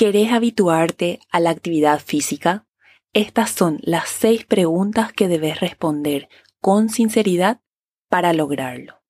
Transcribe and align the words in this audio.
¿Querés 0.00 0.32
habituarte 0.32 1.20
a 1.30 1.40
la 1.40 1.50
actividad 1.50 2.00
física? 2.00 2.64
Estas 3.12 3.50
son 3.50 3.80
las 3.82 4.08
seis 4.08 4.46
preguntas 4.46 5.12
que 5.12 5.28
debes 5.28 5.60
responder 5.60 6.30
con 6.58 6.88
sinceridad 6.88 7.60
para 8.08 8.32
lograrlo. 8.32 9.02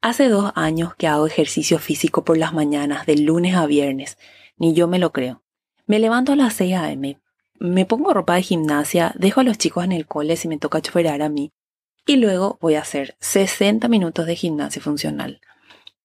Hace 0.00 0.28
dos 0.28 0.52
años 0.54 0.94
que 0.94 1.08
hago 1.08 1.26
ejercicio 1.26 1.80
físico 1.80 2.22
por 2.24 2.38
las 2.38 2.54
mañanas, 2.54 3.06
de 3.06 3.16
lunes 3.16 3.56
a 3.56 3.66
viernes. 3.66 4.18
Ni 4.56 4.72
yo 4.72 4.86
me 4.86 5.00
lo 5.00 5.10
creo. 5.10 5.42
Me 5.84 5.98
levanto 5.98 6.30
a 6.30 6.36
las 6.36 6.54
6 6.54 6.76
a.m., 6.76 7.18
me 7.58 7.86
pongo 7.86 8.14
ropa 8.14 8.36
de 8.36 8.42
gimnasia, 8.42 9.12
dejo 9.18 9.40
a 9.40 9.42
los 9.42 9.58
chicos 9.58 9.82
en 9.82 9.90
el 9.90 10.06
cole 10.06 10.36
si 10.36 10.46
me 10.46 10.58
toca 10.58 10.80
choferar 10.80 11.22
a 11.22 11.28
mí, 11.28 11.50
y 12.06 12.18
luego 12.18 12.56
voy 12.60 12.76
a 12.76 12.82
hacer 12.82 13.16
60 13.18 13.88
minutos 13.88 14.26
de 14.26 14.36
gimnasia 14.36 14.80
funcional. 14.80 15.40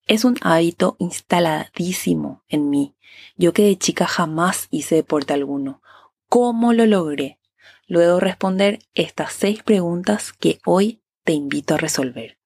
Es 0.07 0.23
un 0.23 0.35
hábito 0.43 0.97
instaladísimo 0.99 2.43
en 2.47 2.69
mí. 2.69 2.95
Yo 3.37 3.53
que 3.53 3.63
de 3.63 3.75
chica 3.75 4.05
jamás 4.05 4.67
hice 4.69 4.93
deporte 4.93 5.33
alguno. 5.33 5.81
¿Cómo 6.29 6.73
lo 6.73 6.85
logré? 6.85 7.39
Luego 7.87 8.19
responder 8.19 8.77
estas 8.93 9.33
seis 9.33 9.63
preguntas 9.63 10.31
que 10.31 10.59
hoy 10.63 11.01
te 11.23 11.33
invito 11.33 11.73
a 11.73 11.77
resolver. 11.77 12.37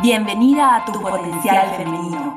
Bienvenida 0.00 0.76
a 0.76 0.84
tu 0.84 0.92
potencial 0.92 1.76
femenino. 1.76 2.36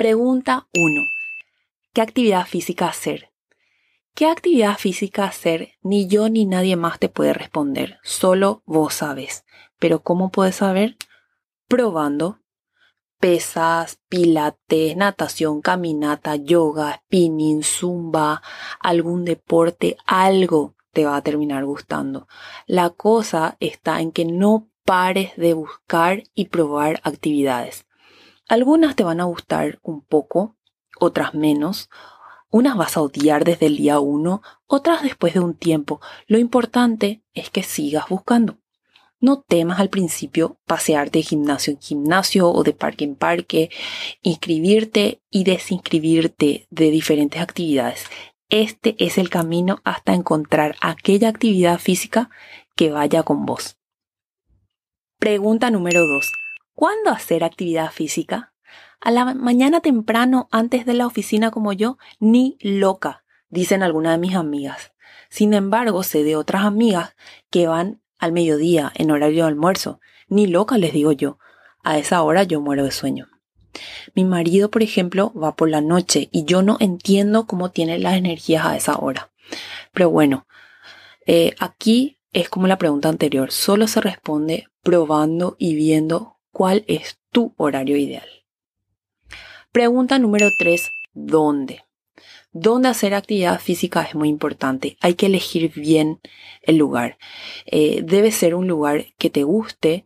Pregunta 0.00 0.66
1. 0.72 1.02
¿Qué 1.92 2.00
actividad 2.00 2.46
física 2.46 2.88
hacer? 2.88 3.28
¿Qué 4.14 4.28
actividad 4.28 4.78
física 4.78 5.24
hacer? 5.24 5.72
Ni 5.82 6.06
yo 6.06 6.30
ni 6.30 6.46
nadie 6.46 6.74
más 6.76 6.98
te 6.98 7.10
puede 7.10 7.34
responder, 7.34 7.98
solo 8.02 8.62
vos 8.64 8.94
sabes. 8.94 9.44
Pero 9.78 10.02
¿cómo 10.02 10.30
puedes 10.30 10.54
saber? 10.54 10.96
Probando. 11.68 12.38
Pesas, 13.18 13.98
pilates, 14.08 14.96
natación, 14.96 15.60
caminata, 15.60 16.34
yoga, 16.34 17.02
spinning, 17.04 17.62
zumba, 17.62 18.40
algún 18.80 19.26
deporte, 19.26 19.98
algo 20.06 20.76
te 20.94 21.04
va 21.04 21.16
a 21.16 21.22
terminar 21.22 21.66
gustando. 21.66 22.26
La 22.64 22.88
cosa 22.88 23.58
está 23.60 24.00
en 24.00 24.12
que 24.12 24.24
no 24.24 24.70
pares 24.86 25.36
de 25.36 25.52
buscar 25.52 26.22
y 26.34 26.46
probar 26.46 27.02
actividades. 27.04 27.84
Algunas 28.50 28.96
te 28.96 29.04
van 29.04 29.20
a 29.20 29.26
gustar 29.26 29.78
un 29.80 30.00
poco, 30.00 30.56
otras 30.98 31.34
menos. 31.34 31.88
Unas 32.50 32.76
vas 32.76 32.96
a 32.96 33.00
odiar 33.00 33.44
desde 33.44 33.66
el 33.66 33.76
día 33.76 34.00
uno, 34.00 34.42
otras 34.66 35.04
después 35.04 35.34
de 35.34 35.38
un 35.38 35.54
tiempo. 35.54 36.00
Lo 36.26 36.36
importante 36.36 37.22
es 37.32 37.48
que 37.48 37.62
sigas 37.62 38.08
buscando. 38.08 38.58
No 39.20 39.40
temas 39.42 39.78
al 39.78 39.88
principio 39.88 40.58
pasearte 40.66 41.20
de 41.20 41.22
gimnasio 41.22 41.74
en 41.74 41.78
gimnasio 41.78 42.50
o 42.50 42.64
de 42.64 42.72
parque 42.72 43.04
en 43.04 43.14
parque, 43.14 43.70
inscribirte 44.20 45.22
y 45.30 45.44
desinscribirte 45.44 46.66
de 46.70 46.90
diferentes 46.90 47.40
actividades. 47.40 48.06
Este 48.48 48.96
es 48.98 49.16
el 49.16 49.30
camino 49.30 49.78
hasta 49.84 50.12
encontrar 50.12 50.74
aquella 50.80 51.28
actividad 51.28 51.78
física 51.78 52.30
que 52.74 52.90
vaya 52.90 53.22
con 53.22 53.46
vos. 53.46 53.76
Pregunta 55.20 55.70
número 55.70 56.04
2. 56.04 56.32
¿Cuándo 56.80 57.10
hacer 57.10 57.44
actividad 57.44 57.92
física? 57.92 58.49
A 59.00 59.10
la 59.10 59.34
mañana 59.34 59.80
temprano 59.80 60.48
antes 60.50 60.84
de 60.84 60.94
la 60.94 61.06
oficina 61.06 61.50
como 61.50 61.72
yo, 61.72 61.98
ni 62.18 62.58
loca, 62.60 63.24
dicen 63.48 63.82
algunas 63.82 64.12
de 64.12 64.18
mis 64.18 64.34
amigas. 64.34 64.92
Sin 65.28 65.54
embargo, 65.54 66.02
sé 66.02 66.22
de 66.24 66.36
otras 66.36 66.64
amigas 66.64 67.14
que 67.50 67.66
van 67.66 68.00
al 68.18 68.32
mediodía 68.32 68.92
en 68.94 69.10
horario 69.10 69.44
de 69.44 69.48
almuerzo. 69.48 70.00
Ni 70.28 70.46
loca 70.46 70.76
les 70.76 70.92
digo 70.92 71.12
yo. 71.12 71.38
A 71.82 71.98
esa 71.98 72.22
hora 72.22 72.42
yo 72.42 72.60
muero 72.60 72.84
de 72.84 72.90
sueño. 72.90 73.28
Mi 74.14 74.24
marido, 74.24 74.70
por 74.70 74.82
ejemplo, 74.82 75.32
va 75.32 75.56
por 75.56 75.70
la 75.70 75.80
noche 75.80 76.28
y 76.32 76.44
yo 76.44 76.62
no 76.62 76.76
entiendo 76.80 77.46
cómo 77.46 77.70
tiene 77.70 77.98
las 77.98 78.14
energías 78.14 78.66
a 78.66 78.76
esa 78.76 78.96
hora. 78.98 79.30
Pero 79.92 80.10
bueno, 80.10 80.46
eh, 81.26 81.54
aquí 81.58 82.18
es 82.32 82.48
como 82.48 82.66
la 82.66 82.78
pregunta 82.78 83.08
anterior, 83.08 83.50
solo 83.50 83.86
se 83.86 84.00
responde 84.00 84.68
probando 84.82 85.56
y 85.58 85.74
viendo 85.74 86.38
cuál 86.52 86.84
es 86.86 87.18
tu 87.30 87.54
horario 87.56 87.96
ideal. 87.96 88.28
Pregunta 89.72 90.18
número 90.18 90.50
3. 90.58 90.90
¿Dónde? 91.12 91.84
¿Dónde 92.50 92.88
hacer 92.88 93.14
actividad 93.14 93.60
física 93.60 94.02
es 94.02 94.16
muy 94.16 94.28
importante? 94.28 94.96
Hay 95.00 95.14
que 95.14 95.26
elegir 95.26 95.70
bien 95.72 96.20
el 96.62 96.76
lugar. 96.76 97.18
Eh, 97.66 98.02
debe 98.04 98.32
ser 98.32 98.56
un 98.56 98.66
lugar 98.66 99.06
que 99.16 99.30
te 99.30 99.44
guste, 99.44 100.04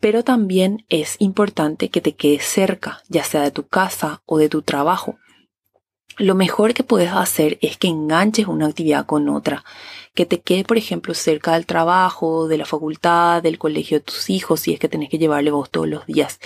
pero 0.00 0.24
también 0.24 0.86
es 0.88 1.16
importante 1.18 1.90
que 1.90 2.00
te 2.00 2.14
quede 2.14 2.40
cerca, 2.40 3.02
ya 3.10 3.22
sea 3.22 3.42
de 3.42 3.50
tu 3.50 3.66
casa 3.66 4.22
o 4.24 4.38
de 4.38 4.48
tu 4.48 4.62
trabajo. 4.62 5.18
Lo 6.16 6.34
mejor 6.34 6.72
que 6.72 6.82
puedes 6.82 7.12
hacer 7.12 7.58
es 7.60 7.76
que 7.76 7.88
enganches 7.88 8.46
una 8.46 8.66
actividad 8.66 9.04
con 9.04 9.28
otra, 9.28 9.62
que 10.14 10.24
te 10.24 10.40
quede, 10.40 10.64
por 10.64 10.78
ejemplo, 10.78 11.12
cerca 11.12 11.52
del 11.52 11.66
trabajo, 11.66 12.48
de 12.48 12.56
la 12.56 12.64
facultad, 12.64 13.42
del 13.42 13.58
colegio 13.58 13.98
de 13.98 14.04
tus 14.04 14.30
hijos, 14.30 14.60
si 14.60 14.72
es 14.72 14.80
que 14.80 14.88
tenés 14.88 15.10
que 15.10 15.18
llevarle 15.18 15.50
vos 15.50 15.70
todos 15.70 15.88
los 15.88 16.06
días. 16.06 16.40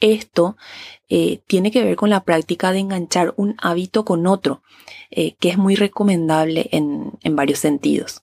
Esto 0.00 0.56
eh, 1.08 1.40
tiene 1.46 1.70
que 1.70 1.82
ver 1.84 1.96
con 1.96 2.10
la 2.10 2.24
práctica 2.24 2.72
de 2.72 2.80
enganchar 2.80 3.34
un 3.36 3.56
hábito 3.58 4.04
con 4.04 4.26
otro, 4.26 4.62
eh, 5.10 5.34
que 5.40 5.48
es 5.48 5.58
muy 5.58 5.74
recomendable 5.74 6.68
en, 6.72 7.12
en 7.22 7.36
varios 7.36 7.58
sentidos. 7.58 8.22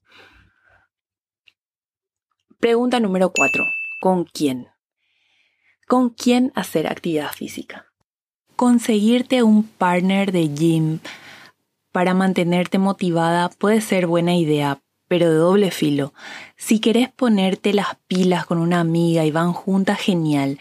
Pregunta 2.60 3.00
número 3.00 3.32
4. 3.32 3.64
¿Con 4.02 4.26
quién? 4.26 4.68
¿Con 5.88 6.10
quién 6.10 6.52
hacer 6.56 6.88
actividad 6.88 7.32
física? 7.32 7.88
Conseguirte 8.56 9.44
un 9.44 9.64
partner 9.64 10.32
de 10.32 10.54
gym 10.54 11.00
para 11.94 12.16
mantenerte 12.16 12.80
motivada 12.80 13.50
puede 13.50 13.80
ser 13.80 14.08
buena 14.08 14.36
idea, 14.36 14.82
pero 15.08 15.30
de 15.30 15.36
doble 15.36 15.70
filo. 15.70 16.12
Si 16.58 16.80
querés 16.80 17.12
ponerte 17.12 17.72
las 17.72 17.98
pilas 18.08 18.48
con 18.48 18.58
una 18.58 18.80
amiga 18.80 19.24
y 19.26 19.32
van 19.32 19.54
juntas, 19.54 20.00
genial. 20.00 20.58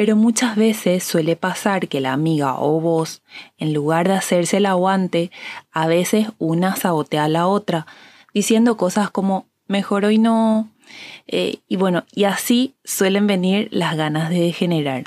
Pero 0.00 0.16
muchas 0.16 0.56
veces 0.56 1.04
suele 1.04 1.36
pasar 1.36 1.86
que 1.86 2.00
la 2.00 2.14
amiga 2.14 2.54
o 2.58 2.80
vos, 2.80 3.20
en 3.58 3.74
lugar 3.74 4.08
de 4.08 4.14
hacerse 4.14 4.56
el 4.56 4.64
aguante, 4.64 5.30
a 5.72 5.88
veces 5.88 6.28
una 6.38 6.74
sabotea 6.74 7.24
a 7.24 7.28
la 7.28 7.46
otra, 7.46 7.86
diciendo 8.32 8.78
cosas 8.78 9.10
como 9.10 9.44
mejor 9.66 10.06
hoy 10.06 10.16
no. 10.16 10.70
Eh, 11.26 11.58
y 11.68 11.76
bueno, 11.76 12.04
y 12.14 12.24
así 12.24 12.76
suelen 12.82 13.26
venir 13.26 13.68
las 13.72 13.94
ganas 13.94 14.30
de 14.30 14.40
degenerar. 14.40 15.04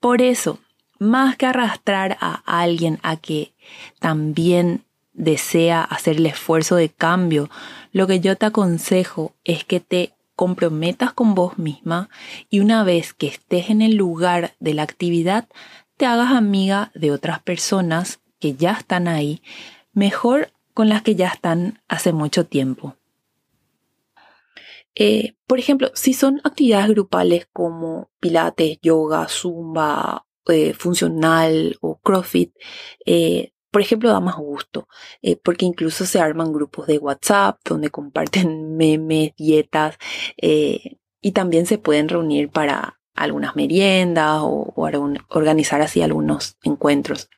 Por 0.00 0.22
eso, 0.22 0.60
más 0.98 1.36
que 1.36 1.44
arrastrar 1.44 2.16
a 2.22 2.42
alguien 2.46 3.00
a 3.02 3.16
que 3.16 3.52
también 3.98 4.82
desea 5.12 5.82
hacer 5.82 6.16
el 6.16 6.24
esfuerzo 6.24 6.76
de 6.76 6.88
cambio, 6.88 7.50
lo 7.92 8.06
que 8.06 8.20
yo 8.20 8.34
te 8.38 8.46
aconsejo 8.46 9.34
es 9.44 9.64
que 9.64 9.80
te 9.80 10.14
comprometas 10.42 11.12
con 11.12 11.36
vos 11.36 11.56
misma 11.56 12.10
y 12.50 12.58
una 12.58 12.82
vez 12.82 13.14
que 13.14 13.28
estés 13.28 13.70
en 13.70 13.80
el 13.80 13.94
lugar 13.94 14.56
de 14.58 14.74
la 14.74 14.82
actividad, 14.82 15.48
te 15.96 16.04
hagas 16.04 16.32
amiga 16.32 16.90
de 16.96 17.12
otras 17.12 17.40
personas 17.40 18.18
que 18.40 18.56
ya 18.56 18.72
están 18.72 19.06
ahí, 19.06 19.40
mejor 19.92 20.50
con 20.74 20.88
las 20.88 21.02
que 21.02 21.14
ya 21.14 21.28
están 21.28 21.80
hace 21.86 22.12
mucho 22.12 22.44
tiempo. 22.44 22.96
Eh, 24.96 25.36
por 25.46 25.60
ejemplo, 25.60 25.92
si 25.94 26.12
son 26.12 26.40
actividades 26.42 26.88
grupales 26.88 27.46
como 27.52 28.10
pilates, 28.18 28.80
yoga, 28.82 29.28
zumba 29.28 30.26
eh, 30.48 30.74
funcional 30.74 31.78
o 31.80 32.00
CrossFit, 32.00 32.52
eh, 33.06 33.52
por 33.72 33.80
ejemplo, 33.80 34.10
da 34.10 34.20
más 34.20 34.36
gusto, 34.36 34.86
eh, 35.22 35.36
porque 35.36 35.66
incluso 35.66 36.06
se 36.06 36.20
arman 36.20 36.52
grupos 36.52 36.86
de 36.86 36.98
WhatsApp 36.98 37.58
donde 37.64 37.90
comparten 37.90 38.76
memes, 38.76 39.32
dietas, 39.36 39.96
y 41.24 41.32
también 41.32 41.66
se 41.66 41.78
pueden 41.78 42.08
reunir 42.08 42.50
para 42.50 43.00
algunas 43.14 43.56
meriendas 43.56 44.40
o, 44.42 44.72
organizar 45.28 45.80
así 45.82 46.02
algunos 46.02 46.56
encuentros. 46.62 47.28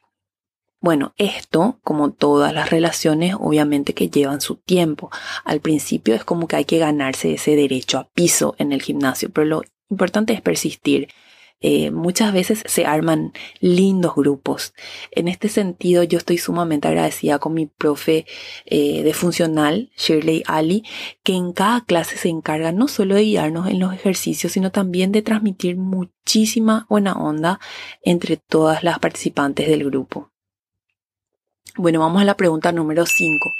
Bueno, 0.80 1.14
esto, 1.16 1.78
como 1.82 2.12
todas 2.12 2.52
las 2.52 2.68
relaciones, 2.68 3.34
obviamente 3.38 3.94
que 3.94 4.10
llevan 4.10 4.42
su 4.42 4.56
tiempo. 4.56 5.10
Al 5.44 5.60
principio 5.60 6.14
es 6.14 6.24
como 6.24 6.46
que 6.46 6.56
hay 6.56 6.64
que 6.66 6.78
ganarse 6.78 7.32
ese 7.32 7.56
derecho 7.56 7.98
a 7.98 8.10
piso 8.10 8.54
en 8.58 8.72
el 8.72 8.82
gimnasio, 8.82 9.30
pero 9.30 9.46
lo 9.46 9.62
importante 9.88 10.34
es 10.34 10.42
persistir 10.42 11.08
eh, 11.66 11.90
muchas 11.90 12.34
veces 12.34 12.62
se 12.66 12.84
arman 12.84 13.32
lindos 13.58 14.14
grupos. 14.14 14.74
En 15.12 15.28
este 15.28 15.48
sentido, 15.48 16.02
yo 16.02 16.18
estoy 16.18 16.36
sumamente 16.36 16.88
agradecida 16.88 17.38
con 17.38 17.54
mi 17.54 17.64
profe 17.64 18.26
eh, 18.66 19.02
de 19.02 19.14
funcional, 19.14 19.90
Shirley 19.96 20.42
Ali, 20.46 20.84
que 21.22 21.32
en 21.32 21.54
cada 21.54 21.82
clase 21.82 22.18
se 22.18 22.28
encarga 22.28 22.70
no 22.70 22.86
solo 22.86 23.14
de 23.14 23.22
guiarnos 23.22 23.66
en 23.68 23.80
los 23.80 23.94
ejercicios, 23.94 24.52
sino 24.52 24.72
también 24.72 25.10
de 25.10 25.22
transmitir 25.22 25.78
muchísima 25.78 26.84
buena 26.90 27.14
onda 27.14 27.60
entre 28.02 28.36
todas 28.36 28.84
las 28.84 28.98
participantes 28.98 29.66
del 29.66 29.84
grupo. 29.84 30.30
Bueno, 31.76 32.00
vamos 32.00 32.20
a 32.20 32.26
la 32.26 32.36
pregunta 32.36 32.72
número 32.72 33.06
5. 33.06 33.54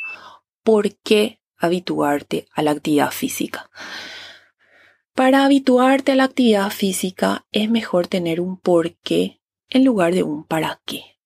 ¿Por 0.62 0.94
qué 0.96 1.40
habituarte 1.56 2.48
a 2.54 2.60
la 2.60 2.72
actividad 2.72 3.12
física? 3.12 3.70
Para 5.14 5.44
habituarte 5.44 6.10
a 6.10 6.16
la 6.16 6.24
actividad 6.24 6.70
física 6.70 7.46
es 7.52 7.70
mejor 7.70 8.08
tener 8.08 8.40
un 8.40 8.56
por 8.56 8.96
qué 8.96 9.40
en 9.68 9.84
lugar 9.84 10.12
de 10.12 10.24
un 10.24 10.42
para 10.42 10.80
qué. 10.84 11.20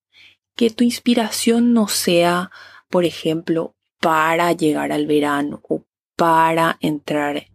Que 0.54 0.68
tu 0.68 0.84
inspiración 0.84 1.72
no 1.72 1.88
sea, 1.88 2.50
por 2.90 3.06
ejemplo, 3.06 3.76
para 3.98 4.52
llegar 4.52 4.92
al 4.92 5.06
verano 5.06 5.62
o 5.66 5.86
para 6.16 6.76
entrar 6.80 7.46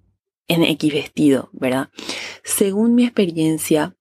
en 0.47 0.63
X 0.63 0.91
vestido, 0.91 1.49
¿verdad? 1.51 1.89
Según 2.43 2.95
mi 2.95 3.03
experiencia, 3.03 3.95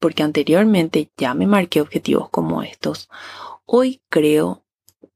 porque 0.00 0.24
anteriormente 0.24 1.12
ya 1.16 1.34
me 1.34 1.46
marqué 1.46 1.80
objetivos 1.80 2.30
como 2.30 2.64
estos, 2.64 3.08
hoy 3.64 4.02
creo 4.08 4.64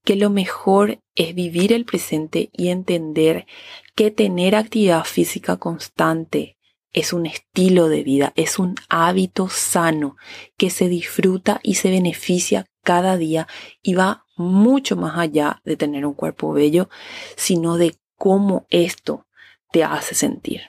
que 0.05 0.17
lo 0.17 0.31
mejor 0.31 1.01
es 1.15 1.35
vivir 1.35 1.73
el 1.73 1.85
presente 1.85 2.51
y 2.53 2.69
entender 2.69 3.47
que 3.95 4.11
tener 4.11 4.55
actividad 4.55 5.05
física 5.05 5.57
constante 5.57 6.59
es 6.93 7.13
un 7.13 7.27
estilo 7.27 7.89
de 7.89 8.05
vida, 8.05 8.33
es 8.37 8.59
un 8.59 8.77
hábito 8.89 9.49
sano 9.49 10.17
que 10.57 10.71
se 10.71 10.89
disfruta 10.89 11.59
y 11.63 11.75
se 11.75 11.91
beneficia 11.91 12.67
cada 12.85 13.17
día 13.17 13.49
y 13.83 13.95
va 13.95 14.27
mucho 14.37 14.95
más 14.95 15.19
allá 15.19 15.61
de 15.65 15.77
tener 15.77 16.07
un 16.07 16.15
cuerpo 16.15 16.53
bello, 16.53 16.89
sino 17.37 17.77
de 17.79 17.97
cómo 18.17 18.67
esto 18.71 19.27
te 19.73 19.83
hace 19.83 20.15
sentir. 20.15 20.63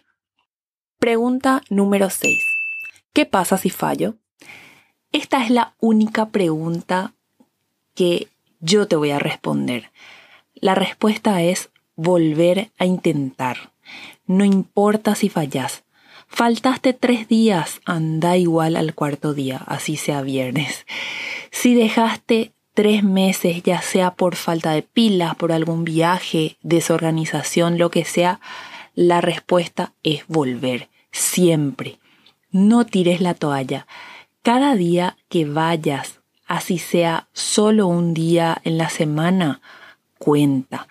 Pregunta 0.97 1.61
número 1.69 2.09
6. 2.09 2.43
¿Qué 3.13 3.25
pasa 3.25 3.57
si 3.57 3.69
fallo? 3.69 4.15
Esta 5.11 5.43
es 5.43 5.51
la 5.51 5.75
única 5.79 6.29
pregunta 6.29 7.13
que 7.93 8.29
yo 8.59 8.87
te 8.87 8.95
voy 8.95 9.11
a 9.11 9.19
responder. 9.19 9.91
La 10.55 10.75
respuesta 10.75 11.41
es 11.41 11.69
volver 11.95 12.71
a 12.77 12.85
intentar. 12.85 13.71
No 14.25 14.43
importa 14.43 15.15
si 15.15 15.29
fallas. 15.29 15.83
Faltaste 16.27 16.93
tres 16.93 17.27
días, 17.27 17.81
anda 17.85 18.35
igual 18.37 18.75
al 18.75 18.95
cuarto 18.95 19.33
día, 19.33 19.61
así 19.67 19.95
sea 19.95 20.21
viernes. 20.21 20.85
Si 21.51 21.75
dejaste 21.75 22.53
tres 22.73 23.03
meses, 23.03 23.63
ya 23.63 23.81
sea 23.81 24.15
por 24.15 24.35
falta 24.35 24.71
de 24.71 24.81
pilas, 24.81 25.35
por 25.35 25.51
algún 25.51 25.85
viaje, 25.85 26.57
desorganización, 26.61 27.77
lo 27.77 27.89
que 27.89 28.05
sea, 28.05 28.39
la 28.95 29.21
respuesta 29.21 29.93
es 30.03 30.25
volver, 30.27 30.89
siempre. 31.11 31.99
No 32.51 32.85
tires 32.85 33.21
la 33.21 33.33
toalla. 33.33 33.87
Cada 34.41 34.75
día 34.75 35.17
que 35.29 35.45
vayas 35.45 36.21
así 36.45 36.77
sea 36.77 37.27
solo 37.33 37.87
un 37.87 38.13
día 38.13 38.59
en 38.63 38.77
la 38.77 38.89
semana, 38.89 39.61
cuenta. 40.17 40.87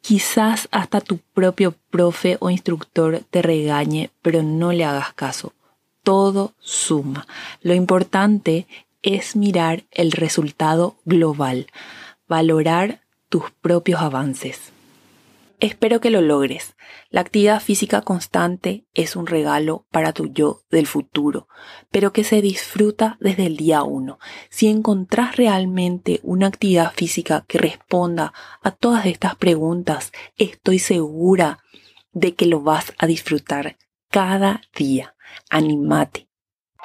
Quizás 0.00 0.68
hasta 0.70 1.00
tu 1.00 1.18
propio 1.32 1.74
profe 1.90 2.36
o 2.40 2.50
instructor 2.50 3.22
te 3.30 3.40
regañe, 3.40 4.10
pero 4.20 4.42
no 4.42 4.72
le 4.72 4.84
hagas 4.84 5.14
caso. 5.14 5.54
Todo 6.02 6.52
suma. 6.58 7.26
Lo 7.62 7.72
importante 7.72 8.66
es 9.02 9.36
mirar 9.36 9.84
el 9.90 10.12
resultado 10.12 10.96
global, 11.06 11.68
valorar 12.28 13.00
tus 13.30 13.50
propios 13.50 14.02
avances. 14.02 14.73
Espero 15.64 15.98
que 15.98 16.10
lo 16.10 16.20
logres. 16.20 16.76
La 17.08 17.22
actividad 17.22 17.58
física 17.58 18.02
constante 18.02 18.84
es 18.92 19.16
un 19.16 19.26
regalo 19.26 19.86
para 19.90 20.12
tu 20.12 20.26
yo 20.26 20.60
del 20.70 20.86
futuro, 20.86 21.48
pero 21.90 22.12
que 22.12 22.22
se 22.22 22.42
disfruta 22.42 23.16
desde 23.18 23.46
el 23.46 23.56
día 23.56 23.82
uno. 23.82 24.18
Si 24.50 24.68
encontrás 24.68 25.36
realmente 25.36 26.20
una 26.22 26.48
actividad 26.48 26.92
física 26.92 27.46
que 27.48 27.56
responda 27.56 28.34
a 28.60 28.72
todas 28.72 29.06
estas 29.06 29.36
preguntas, 29.36 30.12
estoy 30.36 30.78
segura 30.80 31.60
de 32.12 32.34
que 32.34 32.44
lo 32.44 32.60
vas 32.60 32.92
a 32.98 33.06
disfrutar 33.06 33.78
cada 34.10 34.60
día. 34.76 35.14
Animate. 35.48 36.28